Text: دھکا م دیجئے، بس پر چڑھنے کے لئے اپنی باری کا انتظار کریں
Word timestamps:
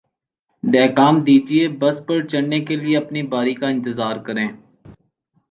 دھکا 0.63 1.07
م 1.11 1.15
دیجئے، 1.27 1.63
بس 1.81 1.95
پر 2.05 2.17
چڑھنے 2.31 2.59
کے 2.67 2.75
لئے 2.81 2.93
اپنی 2.97 3.21
باری 3.31 3.53
کا 3.59 3.67
انتظار 3.67 4.15
کریں 4.25 4.47